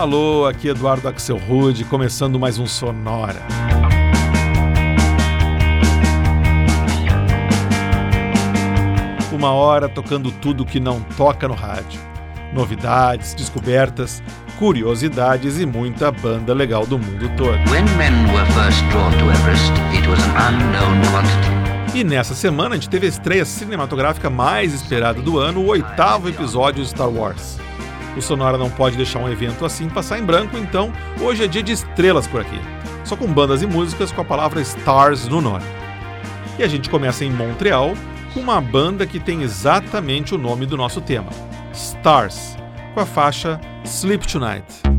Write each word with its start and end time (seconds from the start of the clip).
Alô, 0.00 0.46
aqui 0.46 0.68
Eduardo 0.68 1.06
Axel 1.08 1.36
Rude, 1.36 1.84
começando 1.84 2.40
mais 2.40 2.58
um 2.58 2.66
Sonora. 2.66 3.42
Uma 9.30 9.50
hora 9.52 9.90
tocando 9.90 10.32
tudo 10.32 10.64
que 10.64 10.80
não 10.80 11.02
toca 11.18 11.46
no 11.46 11.52
rádio. 11.52 12.00
Novidades, 12.50 13.34
descobertas, 13.34 14.22
curiosidades 14.58 15.60
e 15.60 15.66
muita 15.66 16.10
banda 16.10 16.54
legal 16.54 16.86
do 16.86 16.98
mundo 16.98 17.30
todo. 17.36 17.58
E 21.94 22.02
nessa 22.02 22.34
semana 22.34 22.74
a 22.74 22.78
gente 22.78 22.88
teve 22.88 23.04
a 23.04 23.10
estreia 23.10 23.44
cinematográfica 23.44 24.30
mais 24.30 24.72
esperada 24.72 25.20
do 25.20 25.38
ano, 25.38 25.60
o 25.60 25.66
oitavo 25.66 26.30
episódio 26.30 26.82
de 26.82 26.88
Star 26.88 27.10
Wars. 27.10 27.60
O 28.20 28.22
Sonora 28.22 28.58
não 28.58 28.68
pode 28.68 28.98
deixar 28.98 29.18
um 29.18 29.30
evento 29.30 29.64
assim 29.64 29.88
passar 29.88 30.18
em 30.18 30.22
branco, 30.22 30.58
então 30.58 30.92
hoje 31.22 31.42
é 31.42 31.46
dia 31.46 31.62
de 31.62 31.72
estrelas 31.72 32.26
por 32.26 32.42
aqui. 32.42 32.60
Só 33.02 33.16
com 33.16 33.26
bandas 33.26 33.62
e 33.62 33.66
músicas 33.66 34.12
com 34.12 34.20
a 34.20 34.24
palavra 34.26 34.60
Stars 34.60 35.26
no 35.26 35.40
nome. 35.40 35.64
E 36.58 36.62
a 36.62 36.68
gente 36.68 36.90
começa 36.90 37.24
em 37.24 37.30
Montreal 37.30 37.94
com 38.34 38.40
uma 38.40 38.60
banda 38.60 39.06
que 39.06 39.18
tem 39.18 39.40
exatamente 39.40 40.34
o 40.34 40.38
nome 40.38 40.66
do 40.66 40.76
nosso 40.76 41.00
tema, 41.00 41.30
Stars, 41.72 42.58
com 42.92 43.00
a 43.00 43.06
faixa 43.06 43.58
Sleep 43.86 44.28
Tonight. 44.28 44.89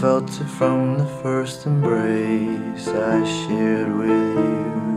felt 0.00 0.30
it 0.40 0.46
from 0.46 0.96
the 0.96 1.04
first 1.04 1.66
embrace 1.66 2.88
I 2.88 3.22
shared 3.22 3.94
with 3.98 4.08
you. 4.08 4.89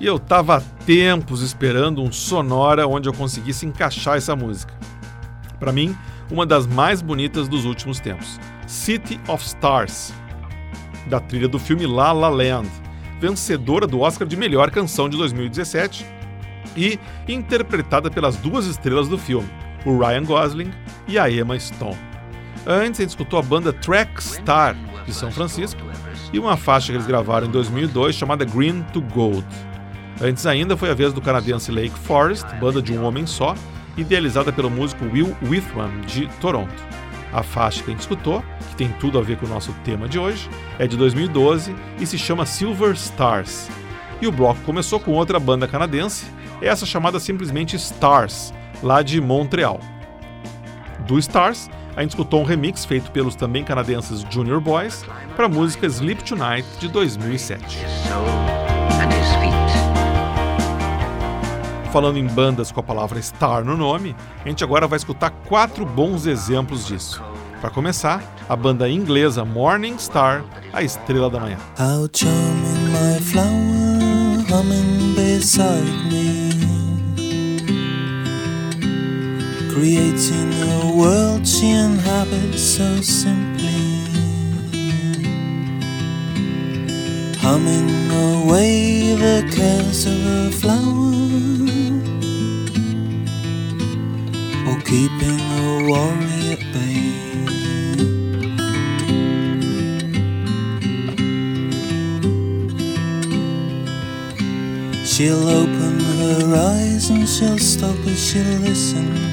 E 0.00 0.06
eu 0.06 0.16
tava 0.16 0.58
há 0.58 0.60
tempos 0.60 1.42
esperando 1.42 2.00
um 2.00 2.12
sonora 2.12 2.86
onde 2.86 3.08
eu 3.08 3.12
conseguisse 3.12 3.66
encaixar 3.66 4.16
essa 4.16 4.36
música. 4.36 4.72
Para 5.58 5.72
mim, 5.72 5.96
uma 6.30 6.46
das 6.46 6.64
mais 6.64 7.02
bonitas 7.02 7.48
dos 7.48 7.64
últimos 7.64 7.98
tempos, 7.98 8.38
City 8.64 9.20
of 9.26 9.44
Stars, 9.44 10.12
da 11.08 11.18
trilha 11.18 11.48
do 11.48 11.58
filme 11.58 11.84
La 11.84 12.12
La 12.12 12.28
Land, 12.28 12.68
vencedora 13.18 13.88
do 13.88 13.98
Oscar 13.98 14.28
de 14.28 14.36
melhor 14.36 14.70
canção 14.70 15.08
de 15.08 15.16
2017 15.16 16.17
e 16.78 16.98
interpretada 17.26 18.10
pelas 18.10 18.36
duas 18.36 18.66
estrelas 18.66 19.08
do 19.08 19.18
filme, 19.18 19.48
o 19.84 19.98
Ryan 19.98 20.24
Gosling 20.24 20.70
e 21.06 21.18
a 21.18 21.30
Emma 21.30 21.58
Stone. 21.58 21.98
Antes, 22.66 23.00
gente 23.00 23.10
escutou 23.10 23.38
a 23.38 23.42
banda 23.42 23.72
Track 23.72 24.22
Star 24.22 24.76
de 25.06 25.12
São 25.12 25.30
Francisco 25.30 25.80
e 26.32 26.38
uma 26.38 26.56
faixa 26.56 26.88
que 26.88 26.92
eles 26.92 27.06
gravaram 27.06 27.46
em 27.46 27.50
2002 27.50 28.14
chamada 28.14 28.44
Green 28.44 28.82
to 28.92 29.00
Gold. 29.00 29.46
Antes 30.20 30.44
ainda 30.46 30.76
foi 30.76 30.90
a 30.90 30.94
vez 30.94 31.12
do 31.12 31.20
canadense 31.20 31.70
Lake 31.70 31.98
Forest, 31.98 32.46
banda 32.56 32.82
de 32.82 32.92
um 32.92 33.04
homem 33.04 33.26
só, 33.26 33.54
idealizada 33.96 34.52
pelo 34.52 34.68
músico 34.70 35.04
Will 35.06 35.36
Witham, 35.42 35.90
de 36.06 36.26
Toronto. 36.40 36.74
A 37.32 37.42
faixa 37.42 37.82
que 37.82 37.90
a 37.90 37.92
gente 37.92 38.00
escutou, 38.00 38.42
que 38.70 38.76
tem 38.76 38.88
tudo 39.00 39.18
a 39.18 39.22
ver 39.22 39.36
com 39.36 39.46
o 39.46 39.48
nosso 39.48 39.72
tema 39.84 40.08
de 40.08 40.18
hoje, 40.18 40.48
é 40.78 40.86
de 40.86 40.96
2012 40.96 41.74
e 42.00 42.06
se 42.06 42.18
chama 42.18 42.46
Silver 42.46 42.92
Stars. 42.92 43.68
E 44.20 44.26
o 44.26 44.32
bloco 44.32 44.60
começou 44.62 44.98
com 44.98 45.12
outra 45.12 45.38
banda 45.38 45.68
canadense, 45.68 46.26
essa 46.66 46.84
chamada 46.84 47.20
simplesmente 47.20 47.76
Stars, 47.76 48.52
lá 48.82 49.02
de 49.02 49.20
Montreal. 49.20 49.80
Do 51.06 51.18
Stars, 51.18 51.70
a 51.96 52.02
gente 52.02 52.10
escutou 52.10 52.40
um 52.40 52.44
remix 52.44 52.84
feito 52.84 53.10
pelos 53.10 53.34
também 53.34 53.64
canadenses 53.64 54.24
Junior 54.30 54.60
Boys 54.60 55.04
para 55.34 55.46
a 55.46 55.48
música 55.48 55.86
Sleep 55.86 56.22
Tonight 56.22 56.66
de 56.78 56.88
2007. 56.88 57.78
Falando 61.92 62.18
em 62.18 62.26
bandas 62.26 62.70
com 62.70 62.80
a 62.80 62.82
palavra 62.82 63.20
star 63.20 63.64
no 63.64 63.76
nome, 63.76 64.14
a 64.44 64.48
gente 64.48 64.62
agora 64.62 64.86
vai 64.86 64.98
escutar 64.98 65.30
quatro 65.30 65.86
bons 65.86 66.26
exemplos 66.26 66.86
disso. 66.86 67.22
Para 67.60 67.70
começar, 67.70 68.22
a 68.48 68.54
banda 68.54 68.88
inglesa 68.88 69.44
Morning 69.44 69.98
Star, 69.98 70.44
a 70.72 70.82
estrela 70.82 71.28
da 71.28 71.40
manhã. 71.40 71.56
Creating 79.78 80.52
a 80.54 80.92
world 80.92 81.46
she 81.46 81.70
inhabits 81.70 82.60
so 82.60 83.00
simply. 83.00 83.84
Humming 87.38 88.10
away 88.10 89.14
the 89.14 89.38
cares 89.54 90.04
of 90.06 90.20
a 90.26 90.50
flower. 90.50 90.96
or 94.68 94.78
keeping 94.80 95.40
a 95.58 95.88
worry 95.88 96.40
at 96.54 96.62
bay. 96.74 96.98
She'll 105.04 105.48
open 105.48 106.00
her 106.00 106.56
eyes 106.74 107.10
and 107.10 107.28
she'll 107.28 107.58
stop 107.58 107.96
and 108.06 108.18
she'll 108.18 108.58
listen 108.66 109.27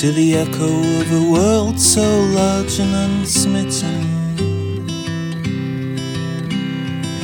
to 0.00 0.12
the 0.12 0.36
echo 0.36 1.00
of 1.00 1.10
a 1.10 1.30
world 1.32 1.80
so 1.80 2.02
large 2.34 2.78
and 2.78 2.92
unsmitten, 2.92 4.04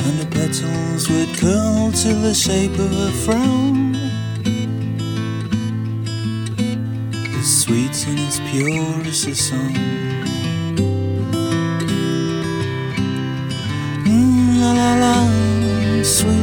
and 0.05 0.19
a 0.19 0.25
pet 0.31 0.47
petals 0.47 1.07
would 1.07 1.29
curl 1.37 1.91
to 1.91 2.15
the 2.15 2.33
shape 2.33 2.73
of 2.79 2.91
a 2.91 3.11
frown. 3.23 3.95
As 7.37 7.61
sweet 7.61 8.07
and 8.07 8.19
as 8.21 8.39
pure 8.49 9.05
as 9.05 9.23
the 9.23 9.35
song. 9.35 9.75
Mm, 14.03 14.61
la 14.61 14.71
la 14.71 14.91
la, 15.03 16.03
sweet 16.03 16.42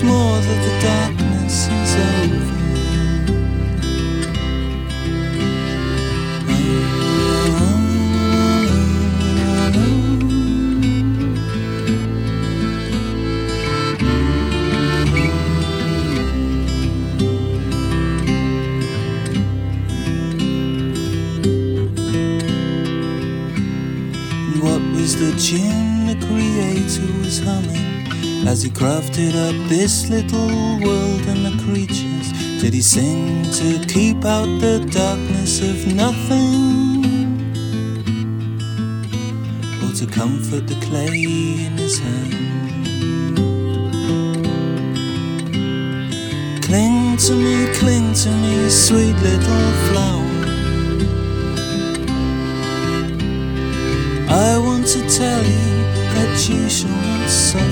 me 0.00 0.31
crafted 29.12 29.34
up 29.36 29.68
this 29.68 30.08
little 30.08 30.48
world 30.80 31.20
and 31.26 31.44
the 31.44 31.62
creatures? 31.64 32.32
Did 32.60 32.74
he 32.74 32.80
sing 32.80 33.42
to 33.52 33.84
keep 33.86 34.24
out 34.24 34.46
the 34.60 34.78
darkness 34.90 35.60
of 35.60 35.94
nothing? 35.94 37.04
Or 39.82 39.92
to 39.94 40.06
comfort 40.06 40.66
the 40.66 40.78
clay 40.86 41.66
in 41.66 41.76
his 41.76 41.98
hand? 41.98 42.32
Cling 46.64 47.16
to 47.18 47.34
me, 47.34 47.66
cling 47.74 48.14
to 48.14 48.30
me, 48.30 48.70
sweet 48.70 49.16
little 49.16 49.72
flower. 49.88 50.30
I 54.30 54.58
want 54.58 54.86
to 54.86 55.00
tell 55.08 55.42
you 55.44 55.82
that 56.14 56.48
you 56.48 56.68
shall 56.70 56.88
not 56.88 57.28
suffer. 57.28 57.71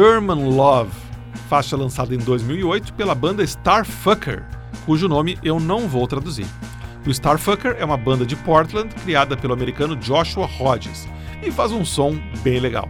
German 0.00 0.48
Love, 0.48 0.90
faixa 1.46 1.76
lançada 1.76 2.14
em 2.14 2.18
2008 2.18 2.94
pela 2.94 3.14
banda 3.14 3.42
Starfucker, 3.42 4.42
cujo 4.86 5.06
nome 5.06 5.38
eu 5.44 5.60
não 5.60 5.86
vou 5.86 6.06
traduzir. 6.06 6.46
O 7.06 7.10
Starfucker 7.10 7.76
é 7.78 7.84
uma 7.84 7.98
banda 7.98 8.24
de 8.24 8.34
Portland 8.34 8.94
criada 8.94 9.36
pelo 9.36 9.52
americano 9.52 9.94
Joshua 9.94 10.48
Hodges 10.58 11.06
e 11.42 11.50
faz 11.50 11.70
um 11.70 11.84
som 11.84 12.18
bem 12.42 12.58
legal. 12.60 12.88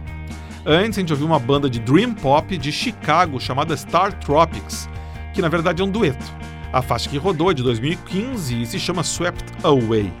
Antes 0.65 0.99
a 0.99 1.01
gente 1.01 1.11
ouviu 1.11 1.27
uma 1.27 1.37
banda 1.37 1.69
de 1.69 1.81
dream 1.81 2.13
pop 2.13 2.57
de 2.57 2.71
Chicago 2.71 3.41
chamada 3.41 3.75
Star 3.75 4.17
Tropics, 4.17 4.87
que 5.33 5.41
na 5.41 5.49
verdade 5.49 5.81
é 5.81 5.85
um 5.85 5.91
dueto. 5.91 6.23
A 6.71 6.81
faixa 6.81 7.09
que 7.09 7.17
rodou 7.17 7.51
é 7.51 7.53
de 7.53 7.61
2015 7.61 8.61
e 8.61 8.65
se 8.65 8.79
chama 8.79 9.01
Swept 9.01 9.43
Away. 9.65 10.13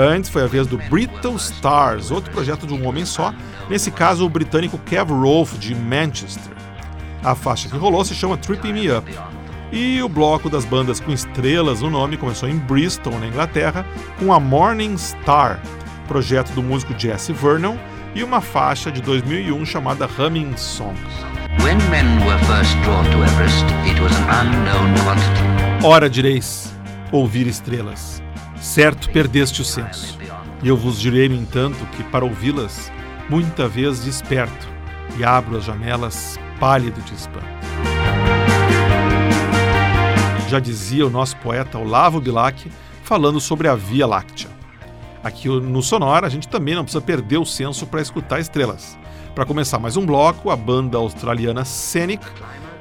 Antes 0.00 0.30
foi 0.30 0.44
a 0.44 0.46
vez 0.46 0.64
do 0.64 0.78
Brittle 0.78 1.34
Stars, 1.34 2.12
outro 2.12 2.30
projeto 2.30 2.68
de 2.68 2.72
um 2.72 2.86
homem 2.86 3.04
só, 3.04 3.34
nesse 3.68 3.90
caso 3.90 4.24
o 4.24 4.28
britânico 4.28 4.78
Kev 4.78 5.10
Rolfe 5.10 5.58
de 5.58 5.74
Manchester. 5.74 6.52
A 7.24 7.34
faixa 7.34 7.68
que 7.68 7.76
rolou 7.76 8.04
se 8.04 8.14
chama 8.14 8.36
Tripping 8.36 8.72
Me 8.72 8.92
Up. 8.92 9.12
E 9.72 10.00
o 10.00 10.08
bloco 10.08 10.48
das 10.48 10.64
bandas 10.64 11.00
com 11.00 11.10
estrelas 11.10 11.82
no 11.82 11.90
nome 11.90 12.16
começou 12.16 12.48
em 12.48 12.56
Bristol, 12.58 13.18
na 13.18 13.26
Inglaterra, 13.26 13.84
com 14.20 14.32
a 14.32 14.38
Morning 14.38 14.96
Star, 14.96 15.60
projeto 16.06 16.52
do 16.52 16.62
músico 16.62 16.94
Jesse 16.96 17.32
Vernon, 17.32 17.76
e 18.14 18.22
uma 18.22 18.40
faixa 18.40 18.92
de 18.92 19.02
2001 19.02 19.66
chamada 19.66 20.08
Humming 20.16 20.56
Songs. 20.56 21.00
Ora 25.82 26.08
direis, 26.08 26.72
ouvir 27.10 27.48
estrelas. 27.48 28.22
Certo 28.60 29.10
perdeste 29.10 29.62
o 29.62 29.64
senso. 29.64 30.18
E 30.62 30.68
eu 30.68 30.76
vos 30.76 31.00
direi, 31.00 31.28
no 31.28 31.36
entanto, 31.36 31.78
que 31.96 32.02
para 32.04 32.24
ouvi-las, 32.24 32.90
muita 33.28 33.68
vez 33.68 34.00
desperto 34.00 34.68
e 35.16 35.24
abro 35.24 35.56
as 35.56 35.64
janelas 35.64 36.38
pálido 36.58 37.00
de 37.02 37.14
espanto. 37.14 37.46
Já 40.48 40.58
dizia 40.58 41.06
o 41.06 41.10
nosso 41.10 41.36
poeta 41.36 41.78
Olavo 41.78 42.20
Bilac, 42.20 42.70
falando 43.02 43.40
sobre 43.40 43.68
a 43.68 43.74
Via 43.74 44.06
Láctea. 44.06 44.48
Aqui 45.22 45.48
no 45.48 45.82
Sonora, 45.82 46.26
a 46.26 46.30
gente 46.30 46.48
também 46.48 46.74
não 46.74 46.84
precisa 46.84 47.02
perder 47.02 47.38
o 47.38 47.44
senso 47.44 47.86
para 47.86 48.00
escutar 48.00 48.40
estrelas. 48.40 48.98
Para 49.34 49.44
começar 49.44 49.78
mais 49.78 49.96
um 49.96 50.06
bloco, 50.06 50.50
a 50.50 50.56
banda 50.56 50.96
australiana 50.96 51.64
Scenic 51.64 52.24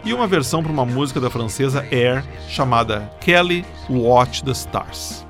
e 0.05 0.13
uma 0.13 0.27
versão 0.27 0.63
para 0.63 0.71
uma 0.71 0.85
música 0.85 1.19
da 1.19 1.29
francesa 1.29 1.85
Air 1.91 2.23
chamada 2.47 3.11
Kelly 3.19 3.65
Watch 3.89 4.43
the 4.43 4.51
Stars. 4.51 5.26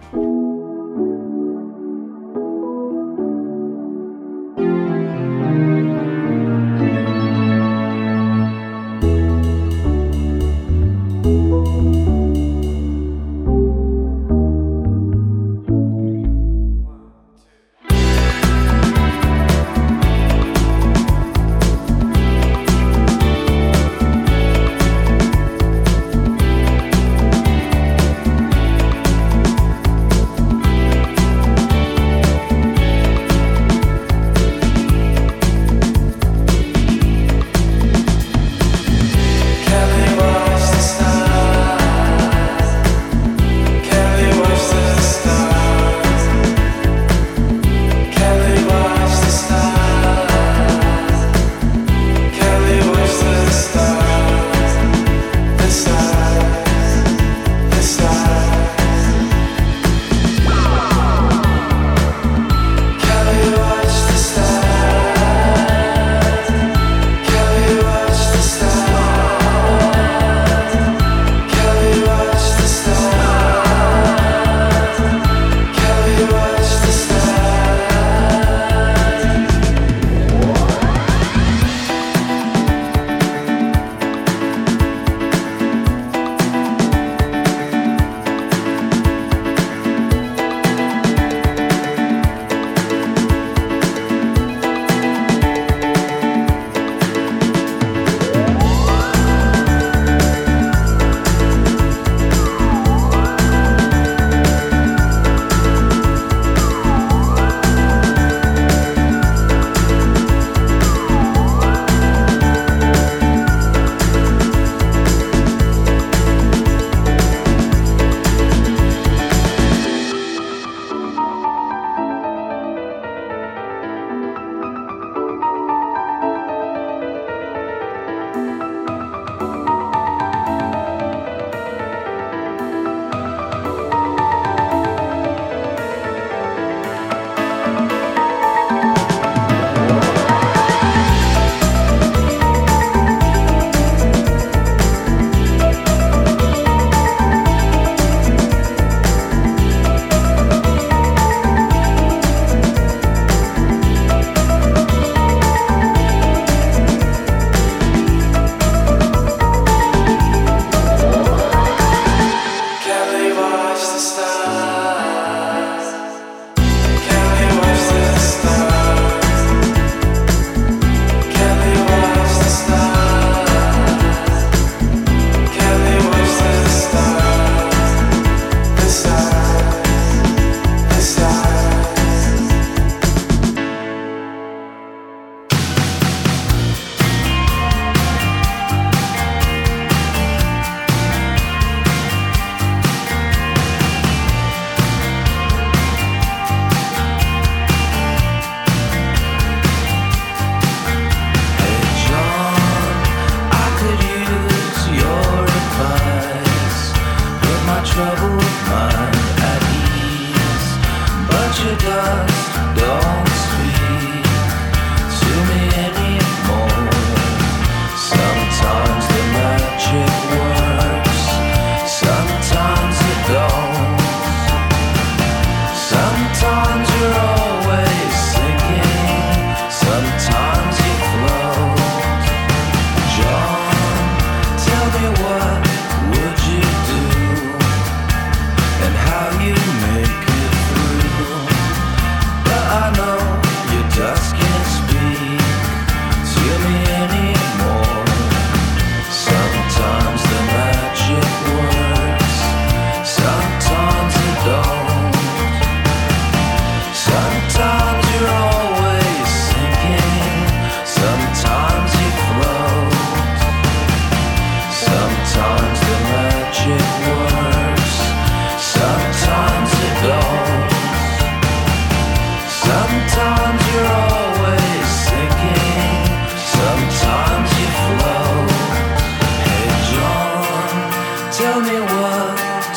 tell 281.37 281.61
me 281.61 281.79
what 281.79 282.33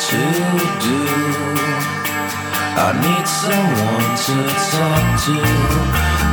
to 0.07 0.21
do. 0.85 1.01
I 2.85 2.89
need 3.05 3.27
someone 3.27 4.09
to 4.25 4.35
talk 4.71 5.05
to, 5.25 5.35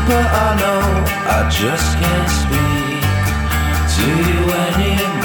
but 0.09 0.27
I 0.47 0.49
know 0.61 0.83
I 1.37 1.49
just 1.49 1.89
can't 2.01 2.31
speak 2.43 3.03
to 3.97 4.07
you 4.29 4.41
anymore. 4.67 5.18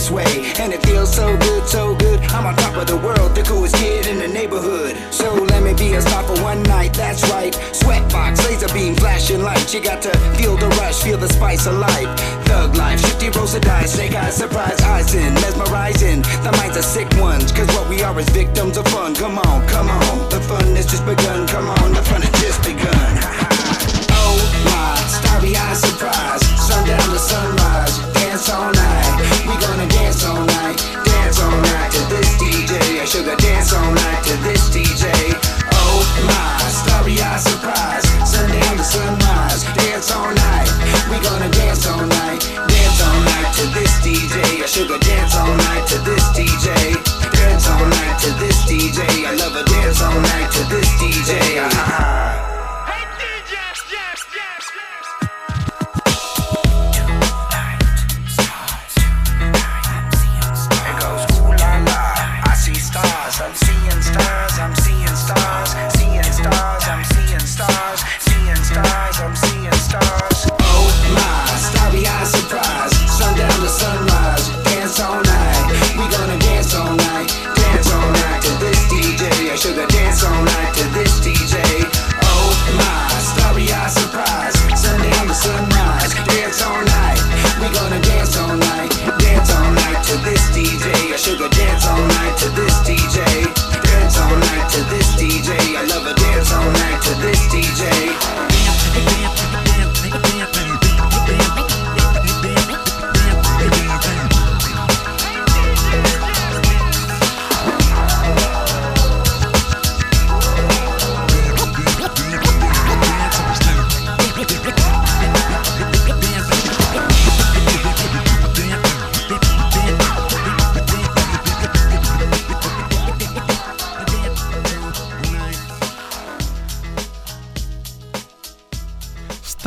This 0.00 0.10
way. 0.10 0.52
And 0.58 0.72
it 0.72 0.80
feels 0.86 1.14
so 1.14 1.36
good, 1.36 1.68
so 1.68 1.94
good. 1.96 2.20
I'm 2.32 2.46
on 2.46 2.56
top 2.56 2.76
of 2.76 2.86
the 2.86 2.96
world, 2.96 3.34
the 3.34 3.42
coolest 3.42 3.76
kid 3.76 4.06
in 4.06 4.18
the 4.18 4.28
neighborhood. 4.28 4.96
So 5.12 5.34
let 5.34 5.62
me 5.62 5.74
be 5.74 5.92
a 5.94 6.00
star 6.00 6.22
for 6.24 6.40
one 6.42 6.62
night, 6.62 6.94
that's 6.94 7.22
right. 7.28 7.52
Sweatbox, 7.52 8.42
laser 8.48 8.72
beam, 8.72 8.94
flashing 8.96 9.42
lights. 9.42 9.74
You 9.74 9.80
got 9.82 10.00
to 10.02 10.12
feel 10.38 10.56
the 10.56 10.68
rush, 10.80 11.02
feel 11.02 11.18
the 11.18 11.28
spice 11.28 11.66
of 11.66 11.74
life. 11.74 12.08
Thug 12.48 12.76
life, 12.76 13.00
shifty 13.00 13.28
rolls 13.28 13.54
of 13.54 13.62
dice, 13.62 13.92
snake 13.92 14.14
eyes, 14.14 14.36
surprise 14.36 14.80
eyes 14.80 15.14
in, 15.14 15.34
mesmerizing. 15.34 16.22
The 16.44 16.52
minds 16.56 16.76
are 16.78 16.88
sick 16.96 17.10
ones, 17.20 17.52
cause 17.52 17.68
what 17.76 17.86
we 17.90 18.02
are 18.02 18.18
is 18.18 18.28
victims 18.30 18.78
of 18.78 18.86
fun. 18.88 19.14
Come 19.14 19.38
on, 19.38 19.68
come 19.68 19.88
on, 19.90 20.30
the 20.30 20.40
fun 20.40 20.64
has 20.76 20.86
just 20.86 21.04
begun. 21.04 21.46
Come 21.46 21.68
on, 21.68 21.92
the 21.92 22.02
fun 22.02 22.22
has 22.22 22.36
just 22.40 22.60
begun. 22.64 23.12
Oh 24.22 24.36
my, 24.64 24.94
starry 25.08 25.56
eyed 25.56 25.76
surprise. 25.76 26.42
Sundown 26.68 27.08
to 27.10 27.18
sunrise, 27.18 28.09
dance 28.40 28.56
all 28.56 28.72
night. 28.72 29.44
We 29.46 29.54
gonna 29.60 29.86
dance 29.86 30.24
all 30.24 30.40
night, 30.40 30.78
dance 31.04 31.40
all 31.40 31.50
night 31.60 31.90
to 31.92 32.00
this 32.08 32.28
DJ. 32.40 33.00
I 33.00 33.04
sugar 33.04 33.36
dance 33.36 33.72
all 33.74 33.92
night 33.92 34.24
to 34.24 34.36
this 34.40 34.70
DJ. 34.70 35.12
Oh 35.76 36.00
my, 36.24 36.64
starry 36.72 37.20
eyed 37.20 37.40
surprise. 37.40 38.04
Sunday 38.24 38.60
Sundown 38.60 38.76
to 38.78 38.84
sunrise, 38.84 39.64
dance 39.76 40.10
all 40.10 40.32
night. 40.32 40.68
We 41.10 41.20
gonna 41.20 41.50
dance 41.50 41.86
all 41.86 42.00
night, 42.00 42.40
dance 42.64 43.00
all 43.04 43.20
night 43.28 43.52
to 43.60 43.66
this 43.76 43.92
DJ. 44.00 44.66
Sugar 44.66 44.98
dance 44.98 45.36
all 45.36 45.54
night 45.68 45.86
to 45.88 45.98
this 46.08 46.24
DJ. 46.32 46.96
Dance 47.36 47.68
all 47.68 47.84
night 47.84 48.16
to 48.24 48.30
this 48.40 48.56
DJ. 48.64 49.26
I 49.26 49.34
love 49.36 49.54
a 49.54 49.64
dance 49.68 50.00
all 50.00 50.18
night 50.18 50.50
to 50.52 50.64
this 50.72 50.88
DJ. 50.96 51.60
Ah. 51.60 52.39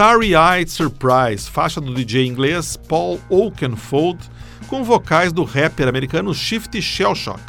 Starry 0.04 0.36
Eyed 0.36 0.70
Surprise, 0.70 1.50
faixa 1.50 1.80
do 1.80 1.94
DJ 1.94 2.28
inglês 2.28 2.76
Paul 2.76 3.22
Oakenfold, 3.30 4.20
com 4.68 4.84
vocais 4.84 5.32
do 5.32 5.46
rapper 5.46 5.88
americano 5.88 6.34
Shifty 6.34 6.82
Shellshock, 6.82 7.40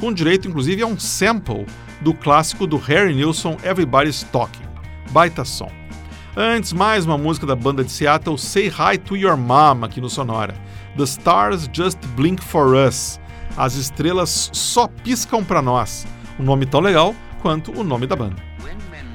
com 0.00 0.12
direito 0.12 0.48
inclusive 0.48 0.82
a 0.82 0.86
um 0.88 0.98
sample 0.98 1.64
do 2.00 2.12
clássico 2.12 2.66
do 2.66 2.76
Harry 2.76 3.14
Nilsson 3.14 3.56
Everybody's 3.62 4.24
Talking. 4.32 4.66
Baita 5.12 5.44
som. 5.44 5.70
Antes, 6.36 6.72
mais 6.72 7.06
uma 7.06 7.16
música 7.16 7.46
da 7.46 7.54
banda 7.54 7.84
de 7.84 7.92
Seattle 7.92 8.36
Say 8.36 8.66
Hi 8.66 8.98
to 8.98 9.16
Your 9.16 9.36
Mom 9.36 9.84
aqui 9.84 10.00
no 10.00 10.10
Sonora. 10.10 10.54
The 10.96 11.04
Stars 11.04 11.70
Just 11.72 12.04
Blink 12.16 12.42
for 12.42 12.74
Us. 12.74 13.20
As 13.56 13.76
estrelas 13.76 14.50
só 14.52 14.88
piscam 14.88 15.44
pra 15.44 15.62
nós. 15.62 16.04
Um 16.36 16.42
nome 16.42 16.66
tão 16.66 16.80
legal 16.80 17.14
quanto 17.40 17.70
o 17.70 17.84
nome 17.84 18.08
da 18.08 18.16
banda. 18.16 18.51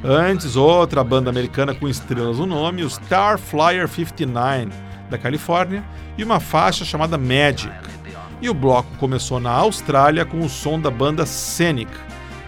Antes, 0.10 0.55
outra 0.55 1.03
banda 1.03 1.30
americana 1.30 1.76
com 1.76 1.86
estrelas 1.86 2.39
no 2.39 2.45
nome, 2.45 2.82
o 2.82 2.89
Star 2.89 3.38
Flyer 3.38 3.89
59, 3.89 4.70
da 5.10 5.18
Califórnia, 5.18 5.84
e 6.18 6.24
uma 6.24 6.39
faixa 6.39 6.86
chamada 6.86 7.18
Magic. 7.18 7.76
E 8.41 8.49
o 8.49 8.53
bloco 8.53 8.88
começou 8.99 9.38
na 9.38 9.51
Austrália 9.51 10.24
com 10.24 10.39
o 10.39 10.47
som 10.47 10.80
da 10.80 10.89
banda 10.89 11.26
Scenic, 11.26 11.91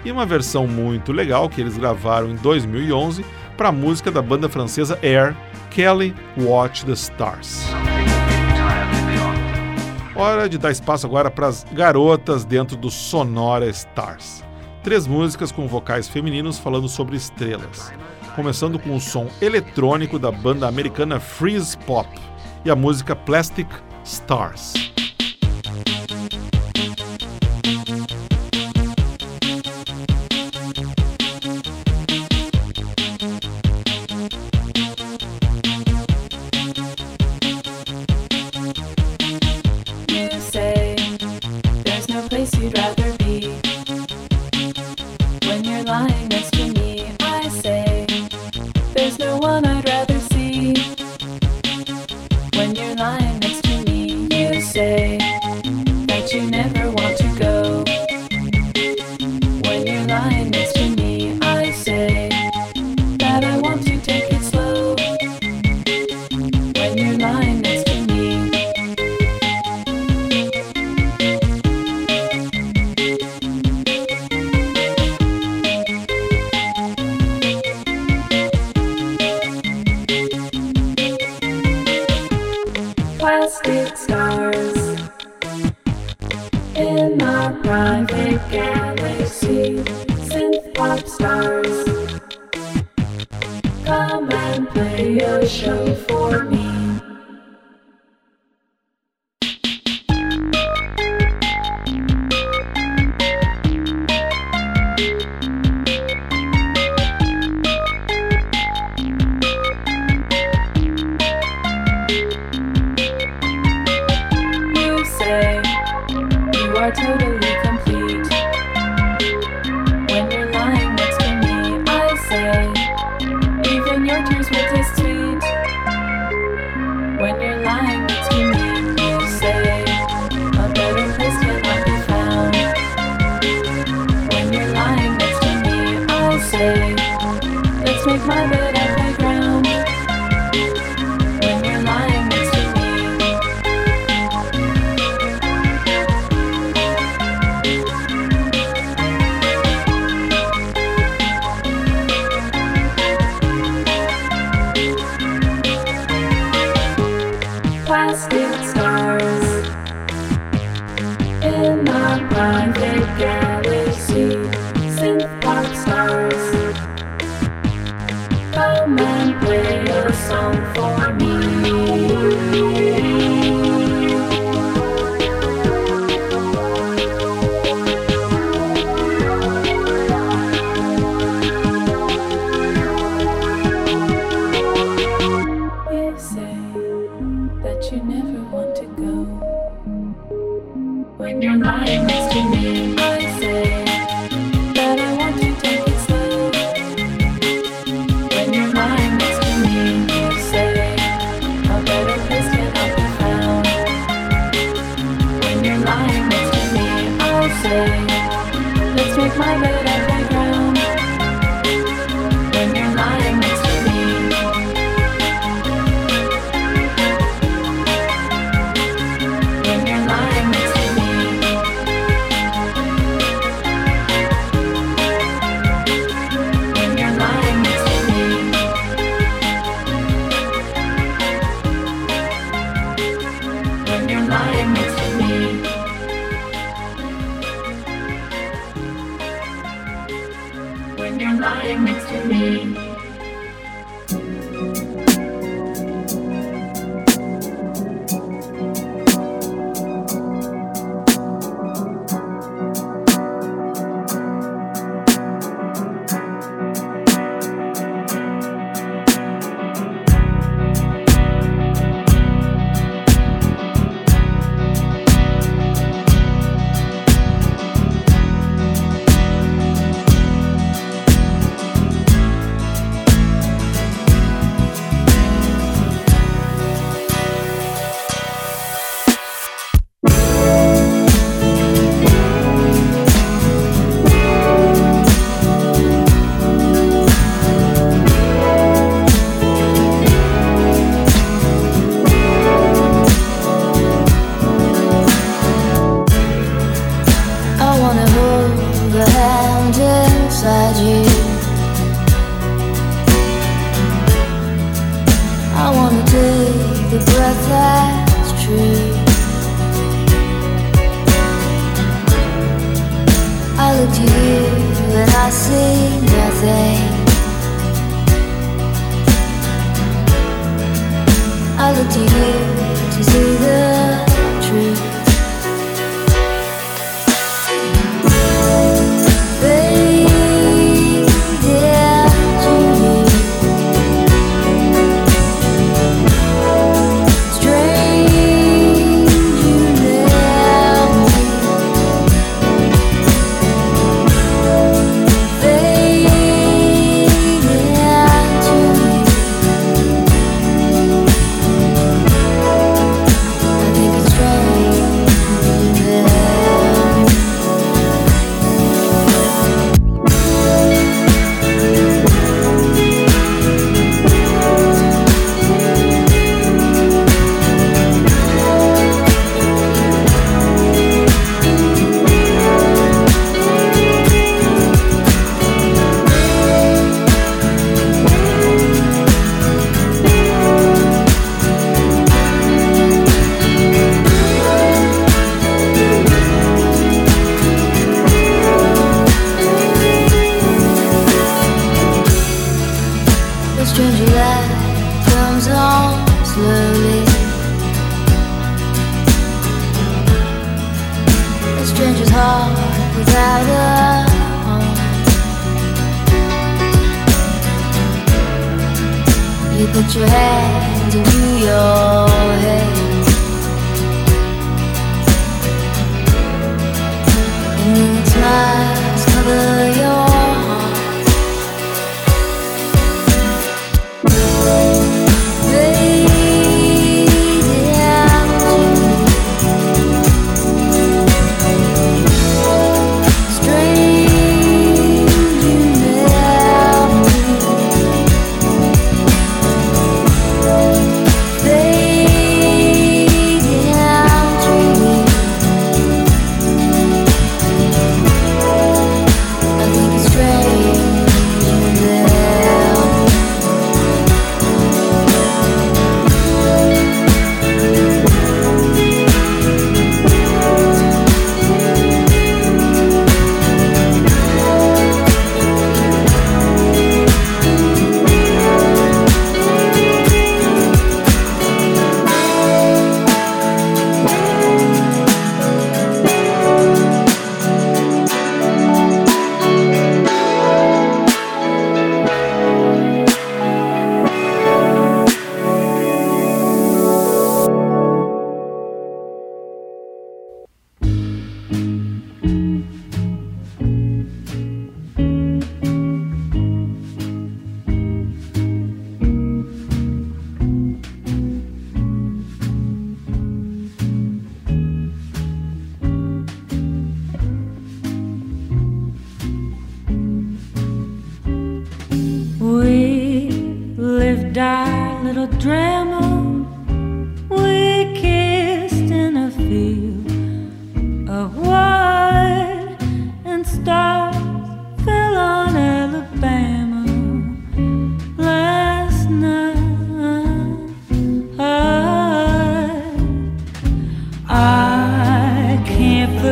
e 0.06 0.12
uma 0.12 0.26
versão 0.26 0.66
muito 0.68 1.12
legal 1.12 1.50
que 1.50 1.60
eles 1.60 1.78
gravaram 1.78 2.30
em 2.30 2.36
2011 2.36 3.26
para 3.58 3.68
a 3.68 3.74
música 3.74 4.10
da 4.10 4.22
banda 4.22 4.48
francesa 4.48 4.98
Air, 5.04 5.36
Kelly 5.70 6.16
Watch 6.38 6.86
the 6.86 6.94
Stars. 6.94 7.66
Hora 10.16 10.48
de 10.48 10.58
dar 10.58 10.72
espaço 10.72 11.06
agora 11.06 11.30
para 11.30 11.48
as 11.48 11.66
garotas 11.74 12.46
dentro 12.46 12.78
do 12.78 12.90
Sonora 12.90 13.68
Stars 13.68 14.48
três 14.84 15.08
músicas 15.08 15.52
com 15.52 15.68
vocais 15.68 16.08
femininos 16.08 16.58
falando 16.58 16.88
sobre 16.88 17.16
estrelas, 17.16 17.92
começando 18.36 18.80
com 18.80 18.96
o 18.96 19.02
som 19.02 19.28
eletrônico 19.42 20.18
da 20.18 20.32
banda 20.32 20.68
americana 20.68 21.20
Freeze 21.20 21.78
Pop 21.78 22.10
e 22.64 22.70
a 22.70 22.76
música 22.76 23.16
Plastic 23.16 23.68
Stars. 24.04 24.74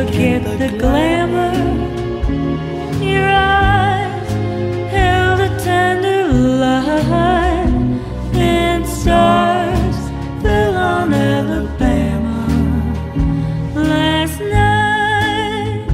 Forget 0.08 0.42
the 0.58 0.68
glamour. 0.78 1.52
Your 3.04 3.28
eyes 3.28 4.30
held 4.90 5.40
a 5.40 5.50
tender 5.60 6.32
light, 6.32 7.68
and 8.34 8.86
stars 8.86 9.96
fell 10.42 10.76
on 10.76 11.12
Alabama 11.12 12.40
last 13.74 14.40
night. 14.40 15.86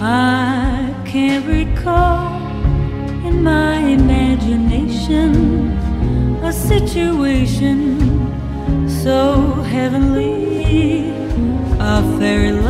I 0.00 0.94
can't 1.06 1.46
recall 1.46 2.36
in 3.26 3.42
my 3.42 3.78
imagination 3.78 5.30
a 6.44 6.52
situation 6.52 7.78
so 9.02 9.18
heavenly, 9.74 10.31
a 12.22 12.24
fairyland 12.24 12.61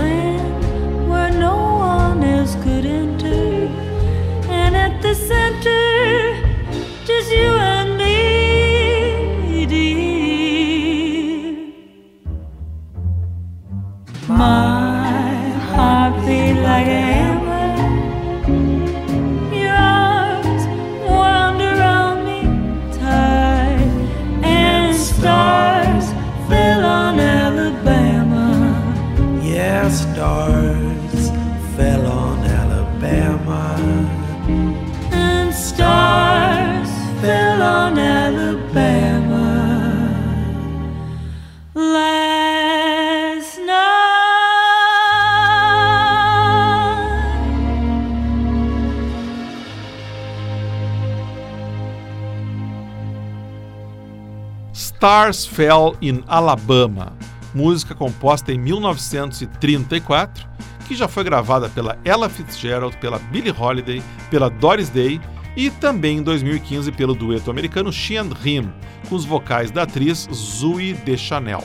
Stars 55.02 55.44
Fell 55.44 55.96
in 56.00 56.22
Alabama, 56.28 57.12
música 57.52 57.92
composta 57.92 58.52
em 58.52 58.58
1934, 58.58 60.48
que 60.86 60.94
já 60.94 61.08
foi 61.08 61.24
gravada 61.24 61.68
pela 61.68 61.98
Ella 62.04 62.28
Fitzgerald, 62.28 62.96
pela 62.98 63.18
Billie 63.18 63.50
Holiday, 63.50 64.00
pela 64.30 64.48
Doris 64.48 64.88
Day 64.90 65.20
e 65.56 65.70
também 65.70 66.18
em 66.18 66.22
2015 66.22 66.92
pelo 66.92 67.16
dueto 67.16 67.50
americano 67.50 67.92
She 67.92 68.16
and 68.16 68.30
Him, 68.44 68.72
com 69.08 69.16
os 69.16 69.24
vocais 69.24 69.72
da 69.72 69.82
atriz 69.82 70.28
Zooey 70.32 70.92
Deschanel, 70.92 71.64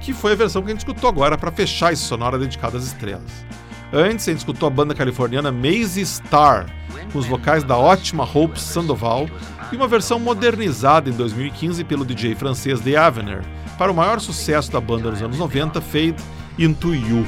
que 0.00 0.14
foi 0.14 0.32
a 0.32 0.36
versão 0.36 0.62
que 0.62 0.68
a 0.68 0.70
gente 0.70 0.80
escutou 0.80 1.10
agora 1.10 1.36
para 1.36 1.52
fechar 1.52 1.92
esse 1.92 2.04
sonora 2.04 2.38
dedicado 2.38 2.78
às 2.78 2.84
estrelas. 2.84 3.44
Antes, 3.92 4.26
a 4.26 4.30
gente 4.30 4.40
escutou 4.40 4.66
a 4.66 4.70
banda 4.70 4.94
californiana 4.94 5.52
Maisie 5.52 6.06
Star, 6.06 6.64
com 7.12 7.18
os 7.18 7.26
vocais 7.26 7.64
da 7.64 7.76
ótima 7.76 8.24
Hope 8.24 8.58
Sandoval, 8.58 9.28
e 9.72 9.76
uma 9.76 9.88
versão 9.88 10.18
modernizada 10.18 11.08
em 11.08 11.12
2015 11.14 11.82
pelo 11.84 12.04
DJ 12.04 12.34
francês 12.34 12.80
The 12.80 12.96
Avener, 12.96 13.42
para 13.78 13.90
o 13.90 13.94
maior 13.94 14.20
sucesso 14.20 14.70
da 14.70 14.80
banda 14.80 15.10
nos 15.10 15.22
anos 15.22 15.38
90, 15.38 15.80
Fade 15.80 16.16
Into 16.58 16.94
You. 16.94 17.26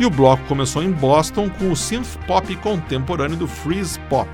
E 0.00 0.06
o 0.06 0.10
bloco 0.10 0.42
começou 0.44 0.82
em 0.82 0.90
Boston 0.90 1.50
com 1.50 1.70
o 1.70 1.76
synth 1.76 2.16
pop 2.26 2.54
contemporâneo 2.56 3.36
do 3.36 3.46
Freeze 3.46 3.98
Pop. 4.08 4.28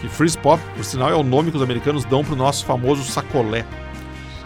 Que 0.00 0.08
Freeze 0.08 0.38
Pop, 0.38 0.62
por 0.74 0.84
sinal, 0.84 1.10
é 1.10 1.14
o 1.14 1.22
nome 1.22 1.50
que 1.50 1.56
os 1.56 1.62
americanos 1.62 2.04
dão 2.04 2.24
para 2.24 2.34
o 2.34 2.36
nosso 2.36 2.64
famoso 2.64 3.04
sacolé. 3.04 3.64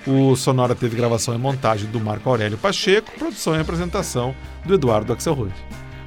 O 0.07 0.37
Sonora 0.37 0.75
teve 0.75 0.97
gravação 0.97 1.35
e 1.35 1.39
montagem 1.39 1.91
do 1.91 1.99
Marco 1.99 2.29
Aurélio 2.31 2.57
Pacheco, 2.57 3.11
produção 3.19 3.57
e 3.57 3.61
apresentação 3.61 4.35
do 4.65 4.75
Eduardo 4.75 5.13
Axelrod. 5.13 5.53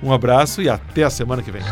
Um 0.01 0.13
abraço 0.13 0.61
e 0.61 0.69
até 0.69 1.03
a 1.03 1.09
semana 1.09 1.43
que 1.43 1.51
vem. 1.51 1.63